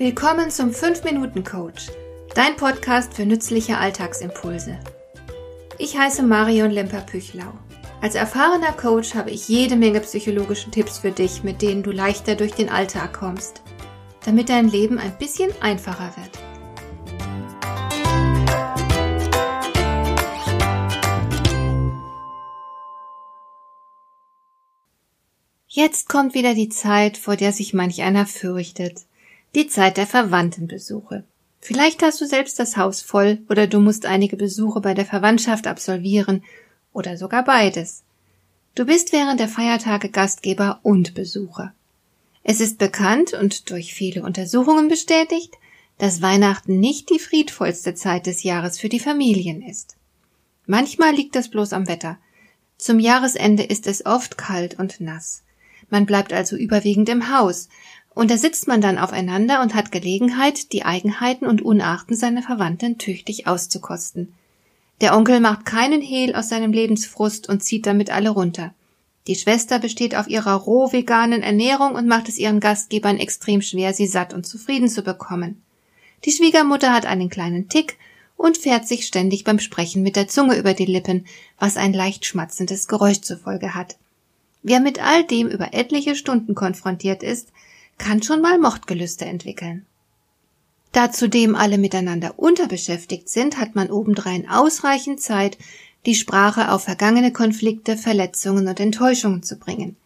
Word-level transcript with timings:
Willkommen 0.00 0.50
zum 0.50 0.70
5-Minuten-Coach, 0.70 1.88
dein 2.34 2.56
Podcast 2.56 3.12
für 3.12 3.26
nützliche 3.26 3.76
Alltagsimpulse. 3.76 4.78
Ich 5.76 5.98
heiße 5.98 6.22
Marion 6.22 6.70
Lemper-Püchlau. 6.70 7.52
Als 8.00 8.14
erfahrener 8.14 8.72
Coach 8.72 9.14
habe 9.14 9.30
ich 9.30 9.46
jede 9.48 9.76
Menge 9.76 10.00
psychologische 10.00 10.70
Tipps 10.70 11.00
für 11.00 11.10
dich, 11.10 11.42
mit 11.42 11.60
denen 11.60 11.82
du 11.82 11.90
leichter 11.90 12.34
durch 12.34 12.52
den 12.52 12.70
Alltag 12.70 13.12
kommst, 13.12 13.60
damit 14.24 14.48
dein 14.48 14.70
Leben 14.70 14.98
ein 14.98 15.18
bisschen 15.18 15.50
einfacher 15.60 16.14
wird. 16.16 16.30
Jetzt 25.68 26.08
kommt 26.08 26.32
wieder 26.32 26.54
die 26.54 26.70
Zeit, 26.70 27.18
vor 27.18 27.36
der 27.36 27.52
sich 27.52 27.74
manch 27.74 28.00
einer 28.00 28.24
fürchtet. 28.24 29.04
Die 29.56 29.66
Zeit 29.66 29.96
der 29.96 30.06
Verwandtenbesuche. 30.06 31.24
Vielleicht 31.60 32.04
hast 32.04 32.20
du 32.20 32.26
selbst 32.26 32.60
das 32.60 32.76
Haus 32.76 33.02
voll 33.02 33.40
oder 33.48 33.66
du 33.66 33.80
musst 33.80 34.06
einige 34.06 34.36
Besuche 34.36 34.80
bei 34.80 34.94
der 34.94 35.04
Verwandtschaft 35.04 35.66
absolvieren 35.66 36.44
oder 36.92 37.16
sogar 37.16 37.44
beides. 37.44 38.04
Du 38.76 38.86
bist 38.86 39.12
während 39.12 39.40
der 39.40 39.48
Feiertage 39.48 40.08
Gastgeber 40.08 40.78
und 40.84 41.14
Besucher. 41.14 41.74
Es 42.44 42.60
ist 42.60 42.78
bekannt 42.78 43.34
und 43.34 43.70
durch 43.70 43.92
viele 43.92 44.22
Untersuchungen 44.22 44.88
bestätigt, 44.88 45.58
dass 45.98 46.22
Weihnachten 46.22 46.78
nicht 46.78 47.10
die 47.10 47.18
friedvollste 47.18 47.94
Zeit 47.94 48.26
des 48.26 48.44
Jahres 48.44 48.78
für 48.78 48.88
die 48.88 49.00
Familien 49.00 49.62
ist. 49.62 49.96
Manchmal 50.66 51.12
liegt 51.12 51.34
das 51.34 51.48
bloß 51.48 51.72
am 51.72 51.88
Wetter. 51.88 52.18
Zum 52.78 53.00
Jahresende 53.00 53.64
ist 53.64 53.88
es 53.88 54.06
oft 54.06 54.38
kalt 54.38 54.78
und 54.78 55.00
nass. 55.00 55.42
Man 55.90 56.06
bleibt 56.06 56.32
also 56.32 56.56
überwiegend 56.56 57.08
im 57.08 57.36
Haus, 57.36 57.68
und 58.20 58.30
da 58.30 58.36
sitzt 58.36 58.68
man 58.68 58.82
dann 58.82 58.98
aufeinander 58.98 59.62
und 59.62 59.74
hat 59.74 59.92
Gelegenheit, 59.92 60.74
die 60.74 60.84
Eigenheiten 60.84 61.46
und 61.46 61.62
Unarten 61.62 62.14
seiner 62.14 62.42
Verwandten 62.42 62.98
tüchtig 62.98 63.46
auszukosten. 63.46 64.34
Der 65.00 65.16
Onkel 65.16 65.40
macht 65.40 65.64
keinen 65.64 66.02
Hehl 66.02 66.34
aus 66.34 66.50
seinem 66.50 66.70
Lebensfrust 66.70 67.48
und 67.48 67.64
zieht 67.64 67.86
damit 67.86 68.10
alle 68.10 68.28
runter. 68.28 68.74
Die 69.26 69.36
Schwester 69.36 69.78
besteht 69.78 70.14
auf 70.14 70.28
ihrer 70.28 70.52
roh 70.52 70.92
veganen 70.92 71.42
Ernährung 71.42 71.94
und 71.94 72.08
macht 72.08 72.28
es 72.28 72.36
ihren 72.36 72.60
Gastgebern 72.60 73.16
extrem 73.16 73.62
schwer, 73.62 73.94
sie 73.94 74.06
satt 74.06 74.34
und 74.34 74.46
zufrieden 74.46 74.90
zu 74.90 75.00
bekommen. 75.00 75.62
Die 76.26 76.32
Schwiegermutter 76.32 76.92
hat 76.92 77.06
einen 77.06 77.30
kleinen 77.30 77.70
Tick 77.70 77.96
und 78.36 78.58
fährt 78.58 78.86
sich 78.86 79.06
ständig 79.06 79.44
beim 79.44 79.60
Sprechen 79.60 80.02
mit 80.02 80.16
der 80.16 80.28
Zunge 80.28 80.58
über 80.58 80.74
die 80.74 80.84
Lippen, 80.84 81.24
was 81.58 81.78
ein 81.78 81.94
leicht 81.94 82.26
schmatzendes 82.26 82.86
Geräusch 82.86 83.22
zur 83.22 83.38
Folge 83.38 83.74
hat. 83.74 83.96
Wer 84.62 84.80
mit 84.80 85.02
all 85.02 85.24
dem 85.24 85.48
über 85.48 85.72
etliche 85.72 86.14
Stunden 86.14 86.54
konfrontiert 86.54 87.22
ist, 87.22 87.48
kann 88.00 88.22
schon 88.22 88.40
mal 88.40 88.58
Mordgelüste 88.58 89.26
entwickeln. 89.26 89.86
Da 90.92 91.12
zudem 91.12 91.54
alle 91.54 91.78
miteinander 91.78 92.38
unterbeschäftigt 92.38 93.28
sind, 93.28 93.58
hat 93.58 93.76
man 93.76 93.90
obendrein 93.90 94.48
ausreichend 94.48 95.20
Zeit, 95.20 95.56
die 96.06 96.16
Sprache 96.16 96.72
auf 96.72 96.84
vergangene 96.84 97.32
Konflikte, 97.32 97.96
Verletzungen 97.96 98.66
und 98.66 98.80
Enttäuschungen 98.80 99.42
zu 99.42 99.56
bringen. 99.56 99.96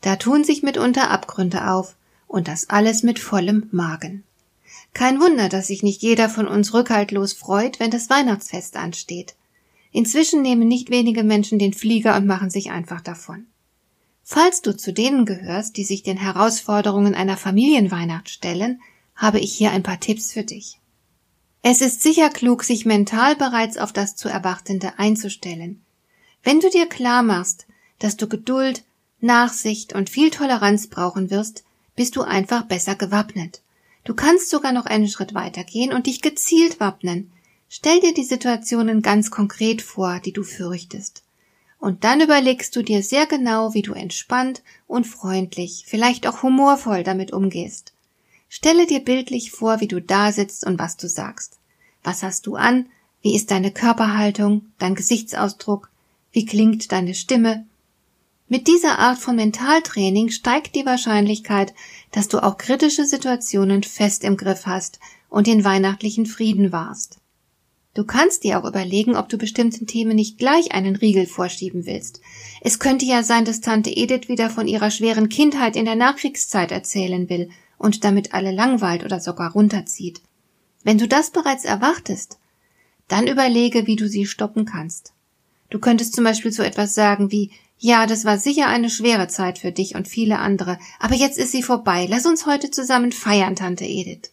Da 0.00 0.16
tun 0.16 0.44
sich 0.44 0.62
mitunter 0.62 1.10
Abgründe 1.10 1.68
auf, 1.70 1.96
und 2.28 2.48
das 2.48 2.70
alles 2.70 3.02
mit 3.02 3.18
vollem 3.18 3.68
Magen. 3.72 4.24
Kein 4.94 5.20
Wunder, 5.20 5.50
dass 5.50 5.66
sich 5.66 5.82
nicht 5.82 6.00
jeder 6.00 6.30
von 6.30 6.48
uns 6.48 6.72
rückhaltlos 6.72 7.34
freut, 7.34 7.78
wenn 7.78 7.90
das 7.90 8.08
Weihnachtsfest 8.08 8.76
ansteht. 8.76 9.34
Inzwischen 9.90 10.40
nehmen 10.40 10.66
nicht 10.66 10.88
wenige 10.88 11.24
Menschen 11.24 11.58
den 11.58 11.74
Flieger 11.74 12.16
und 12.16 12.26
machen 12.26 12.48
sich 12.48 12.70
einfach 12.70 13.02
davon. 13.02 13.46
Falls 14.24 14.62
du 14.62 14.76
zu 14.76 14.92
denen 14.92 15.26
gehörst, 15.26 15.76
die 15.76 15.84
sich 15.84 16.02
den 16.02 16.16
Herausforderungen 16.16 17.14
einer 17.14 17.36
Familienweihnacht 17.36 18.30
stellen, 18.30 18.80
habe 19.16 19.40
ich 19.40 19.52
hier 19.52 19.72
ein 19.72 19.82
paar 19.82 20.00
Tipps 20.00 20.32
für 20.32 20.44
dich. 20.44 20.78
Es 21.62 21.80
ist 21.80 22.02
sicher 22.02 22.28
klug, 22.28 22.64
sich 22.64 22.86
mental 22.86 23.36
bereits 23.36 23.78
auf 23.78 23.92
das 23.92 24.16
zu 24.16 24.28
Erwartende 24.28 24.98
einzustellen. 24.98 25.82
Wenn 26.42 26.60
du 26.60 26.68
dir 26.70 26.86
klar 26.86 27.22
machst, 27.22 27.66
dass 27.98 28.16
du 28.16 28.28
Geduld, 28.28 28.84
Nachsicht 29.20 29.92
und 29.92 30.10
viel 30.10 30.30
Toleranz 30.30 30.88
brauchen 30.88 31.30
wirst, 31.30 31.62
bist 31.94 32.16
du 32.16 32.22
einfach 32.22 32.64
besser 32.64 32.96
gewappnet. 32.96 33.62
Du 34.04 34.14
kannst 34.14 34.50
sogar 34.50 34.72
noch 34.72 34.86
einen 34.86 35.08
Schritt 35.08 35.34
weitergehen 35.34 35.92
und 35.92 36.06
dich 36.06 36.22
gezielt 36.22 36.80
wappnen. 36.80 37.30
Stell 37.68 38.00
dir 38.00 38.12
die 38.12 38.24
Situationen 38.24 39.00
ganz 39.00 39.30
konkret 39.30 39.82
vor, 39.82 40.18
die 40.18 40.32
du 40.32 40.42
fürchtest. 40.42 41.22
Und 41.82 42.04
dann 42.04 42.20
überlegst 42.20 42.76
du 42.76 42.82
dir 42.82 43.02
sehr 43.02 43.26
genau, 43.26 43.74
wie 43.74 43.82
du 43.82 43.92
entspannt 43.92 44.62
und 44.86 45.04
freundlich, 45.04 45.82
vielleicht 45.84 46.28
auch 46.28 46.44
humorvoll 46.44 47.02
damit 47.02 47.32
umgehst. 47.32 47.92
Stelle 48.48 48.86
dir 48.86 49.00
bildlich 49.00 49.50
vor, 49.50 49.80
wie 49.80 49.88
du 49.88 50.00
da 50.00 50.30
sitzt 50.30 50.64
und 50.64 50.78
was 50.78 50.96
du 50.96 51.08
sagst. 51.08 51.58
Was 52.04 52.22
hast 52.22 52.46
du 52.46 52.54
an? 52.54 52.86
Wie 53.20 53.34
ist 53.34 53.50
deine 53.50 53.72
Körperhaltung, 53.72 54.66
dein 54.78 54.94
Gesichtsausdruck? 54.94 55.90
Wie 56.30 56.46
klingt 56.46 56.92
deine 56.92 57.14
Stimme? 57.14 57.66
Mit 58.46 58.68
dieser 58.68 59.00
Art 59.00 59.18
von 59.18 59.34
Mentaltraining 59.34 60.30
steigt 60.30 60.76
die 60.76 60.86
Wahrscheinlichkeit, 60.86 61.74
dass 62.12 62.28
du 62.28 62.44
auch 62.44 62.58
kritische 62.58 63.06
Situationen 63.06 63.82
fest 63.82 64.22
im 64.22 64.36
Griff 64.36 64.66
hast 64.66 65.00
und 65.28 65.48
den 65.48 65.64
weihnachtlichen 65.64 66.26
Frieden 66.26 66.70
wahrst. 66.70 67.18
Du 67.94 68.04
kannst 68.04 68.44
dir 68.44 68.58
auch 68.58 68.64
überlegen, 68.64 69.16
ob 69.16 69.28
du 69.28 69.36
bestimmten 69.36 69.86
Themen 69.86 70.16
nicht 70.16 70.38
gleich 70.38 70.72
einen 70.72 70.96
Riegel 70.96 71.26
vorschieben 71.26 71.84
willst. 71.84 72.20
Es 72.62 72.78
könnte 72.78 73.04
ja 73.04 73.22
sein, 73.22 73.44
dass 73.44 73.60
Tante 73.60 73.90
Edith 73.90 74.28
wieder 74.28 74.48
von 74.48 74.66
ihrer 74.66 74.90
schweren 74.90 75.28
Kindheit 75.28 75.76
in 75.76 75.84
der 75.84 75.96
Nachkriegszeit 75.96 76.72
erzählen 76.72 77.28
will 77.28 77.50
und 77.76 78.04
damit 78.04 78.32
alle 78.32 78.50
langweilt 78.50 79.04
oder 79.04 79.20
sogar 79.20 79.52
runterzieht. 79.52 80.22
Wenn 80.84 80.96
du 80.96 81.06
das 81.06 81.30
bereits 81.30 81.64
erwartest, 81.64 82.38
dann 83.08 83.26
überlege, 83.26 83.86
wie 83.86 83.96
du 83.96 84.08
sie 84.08 84.24
stoppen 84.24 84.64
kannst. 84.64 85.12
Du 85.68 85.78
könntest 85.78 86.14
zum 86.14 86.24
Beispiel 86.24 86.52
so 86.52 86.62
etwas 86.62 86.94
sagen 86.94 87.30
wie, 87.30 87.50
ja, 87.78 88.06
das 88.06 88.24
war 88.24 88.38
sicher 88.38 88.68
eine 88.68 88.88
schwere 88.88 89.28
Zeit 89.28 89.58
für 89.58 89.72
dich 89.72 89.96
und 89.96 90.08
viele 90.08 90.38
andere, 90.38 90.78
aber 90.98 91.14
jetzt 91.14 91.36
ist 91.36 91.52
sie 91.52 91.62
vorbei. 91.62 92.06
Lass 92.08 92.26
uns 92.26 92.46
heute 92.46 92.70
zusammen 92.70 93.12
feiern, 93.12 93.56
Tante 93.56 93.84
Edith. 93.84 94.30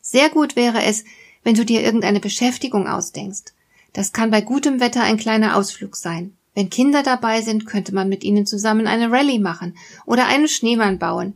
Sehr 0.00 0.28
gut 0.28 0.56
wäre 0.56 0.82
es, 0.82 1.04
wenn 1.44 1.54
du 1.54 1.64
dir 1.64 1.82
irgendeine 1.82 2.20
Beschäftigung 2.20 2.88
ausdenkst. 2.88 3.52
Das 3.92 4.12
kann 4.12 4.30
bei 4.30 4.40
gutem 4.40 4.80
Wetter 4.80 5.02
ein 5.02 5.18
kleiner 5.18 5.56
Ausflug 5.56 5.94
sein. 5.94 6.32
Wenn 6.54 6.70
Kinder 6.70 7.02
dabei 7.02 7.42
sind, 7.42 7.66
könnte 7.66 7.94
man 7.94 8.08
mit 8.08 8.24
ihnen 8.24 8.46
zusammen 8.46 8.86
eine 8.86 9.10
Rallye 9.10 9.38
machen 9.38 9.76
oder 10.06 10.26
einen 10.26 10.48
Schneemann 10.48 10.98
bauen. 10.98 11.34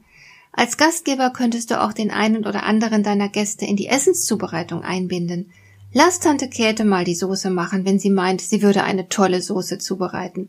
Als 0.52 0.76
Gastgeber 0.76 1.30
könntest 1.30 1.70
du 1.70 1.80
auch 1.80 1.92
den 1.92 2.10
einen 2.10 2.44
oder 2.46 2.64
anderen 2.64 3.02
deiner 3.02 3.28
Gäste 3.28 3.64
in 3.64 3.76
die 3.76 3.86
Essenszubereitung 3.86 4.82
einbinden. 4.82 5.50
Lass 5.92 6.20
Tante 6.20 6.48
Käthe 6.48 6.84
mal 6.84 7.04
die 7.04 7.14
Soße 7.14 7.50
machen, 7.50 7.84
wenn 7.84 7.98
sie 7.98 8.10
meint, 8.10 8.40
sie 8.40 8.62
würde 8.62 8.84
eine 8.84 9.08
tolle 9.08 9.40
Soße 9.40 9.78
zubereiten. 9.78 10.48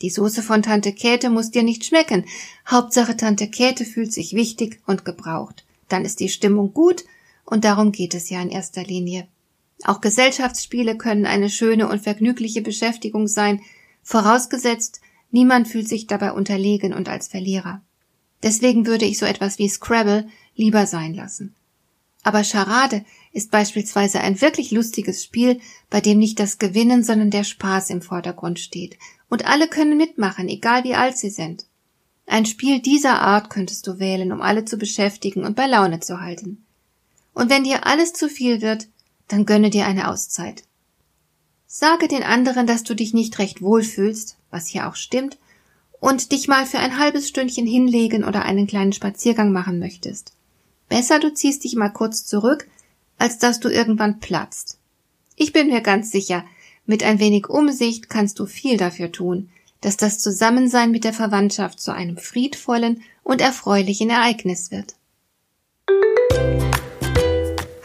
Die 0.00 0.10
Soße 0.10 0.42
von 0.42 0.62
Tante 0.62 0.92
Käthe 0.92 1.28
muss 1.28 1.50
dir 1.50 1.64
nicht 1.64 1.84
schmecken. 1.84 2.24
Hauptsache 2.68 3.16
Tante 3.16 3.48
Käthe 3.48 3.84
fühlt 3.84 4.12
sich 4.12 4.32
wichtig 4.32 4.80
und 4.86 5.04
gebraucht. 5.04 5.64
Dann 5.88 6.04
ist 6.04 6.20
die 6.20 6.28
Stimmung 6.28 6.72
gut 6.72 7.04
und 7.48 7.64
darum 7.64 7.92
geht 7.92 8.14
es 8.14 8.28
ja 8.30 8.40
in 8.42 8.50
erster 8.50 8.84
Linie. 8.84 9.26
Auch 9.84 10.00
Gesellschaftsspiele 10.00 10.96
können 10.96 11.26
eine 11.26 11.50
schöne 11.50 11.88
und 11.88 12.02
vergnügliche 12.02 12.62
Beschäftigung 12.62 13.26
sein, 13.26 13.60
vorausgesetzt, 14.02 15.00
niemand 15.30 15.68
fühlt 15.68 15.88
sich 15.88 16.06
dabei 16.06 16.32
unterlegen 16.32 16.92
und 16.92 17.08
als 17.08 17.28
Verlierer. 17.28 17.80
Deswegen 18.42 18.86
würde 18.86 19.04
ich 19.04 19.18
so 19.18 19.26
etwas 19.26 19.58
wie 19.58 19.68
Scrabble 19.68 20.28
lieber 20.54 20.86
sein 20.86 21.14
lassen. 21.14 21.54
Aber 22.22 22.44
Charade 22.44 23.04
ist 23.32 23.50
beispielsweise 23.50 24.20
ein 24.20 24.40
wirklich 24.40 24.70
lustiges 24.70 25.24
Spiel, 25.24 25.60
bei 25.88 26.00
dem 26.00 26.18
nicht 26.18 26.38
das 26.40 26.58
Gewinnen, 26.58 27.02
sondern 27.02 27.30
der 27.30 27.44
Spaß 27.44 27.90
im 27.90 28.02
Vordergrund 28.02 28.58
steht. 28.58 28.98
Und 29.28 29.46
alle 29.46 29.68
können 29.68 29.96
mitmachen, 29.96 30.48
egal 30.48 30.84
wie 30.84 30.94
alt 30.94 31.16
sie 31.16 31.30
sind. 31.30 31.66
Ein 32.26 32.44
Spiel 32.44 32.80
dieser 32.80 33.20
Art 33.22 33.48
könntest 33.48 33.86
du 33.86 33.98
wählen, 33.98 34.32
um 34.32 34.42
alle 34.42 34.64
zu 34.64 34.76
beschäftigen 34.76 35.44
und 35.44 35.56
bei 35.56 35.66
Laune 35.66 36.00
zu 36.00 36.20
halten. 36.20 36.66
Und 37.38 37.50
wenn 37.50 37.62
dir 37.62 37.86
alles 37.86 38.14
zu 38.14 38.28
viel 38.28 38.62
wird, 38.62 38.88
dann 39.28 39.46
gönne 39.46 39.70
dir 39.70 39.86
eine 39.86 40.08
Auszeit. 40.10 40.64
Sage 41.68 42.08
den 42.08 42.24
anderen, 42.24 42.66
dass 42.66 42.82
du 42.82 42.94
dich 42.94 43.14
nicht 43.14 43.38
recht 43.38 43.62
wohlfühlst, 43.62 44.36
was 44.50 44.66
hier 44.66 44.88
auch 44.88 44.96
stimmt, 44.96 45.38
und 46.00 46.32
dich 46.32 46.48
mal 46.48 46.66
für 46.66 46.80
ein 46.80 46.98
halbes 46.98 47.28
Stündchen 47.28 47.64
hinlegen 47.64 48.24
oder 48.24 48.44
einen 48.44 48.66
kleinen 48.66 48.92
Spaziergang 48.92 49.52
machen 49.52 49.78
möchtest. 49.78 50.32
Besser 50.88 51.20
du 51.20 51.32
ziehst 51.32 51.62
dich 51.62 51.76
mal 51.76 51.90
kurz 51.90 52.26
zurück, 52.26 52.66
als 53.18 53.38
dass 53.38 53.60
du 53.60 53.68
irgendwann 53.68 54.18
platzt. 54.18 54.78
Ich 55.36 55.52
bin 55.52 55.68
mir 55.68 55.80
ganz 55.80 56.10
sicher, 56.10 56.44
mit 56.86 57.04
ein 57.04 57.20
wenig 57.20 57.48
Umsicht 57.48 58.10
kannst 58.10 58.40
du 58.40 58.46
viel 58.46 58.78
dafür 58.78 59.12
tun, 59.12 59.48
dass 59.80 59.96
das 59.96 60.18
Zusammensein 60.18 60.90
mit 60.90 61.04
der 61.04 61.12
Verwandtschaft 61.12 61.78
zu 61.78 61.92
einem 61.92 62.16
friedvollen 62.16 63.04
und 63.22 63.40
erfreulichen 63.40 64.10
Ereignis 64.10 64.72
wird. 64.72 64.96